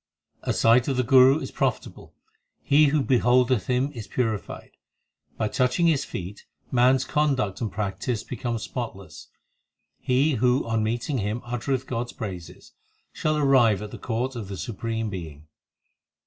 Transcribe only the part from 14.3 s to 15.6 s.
of the Supreme Being.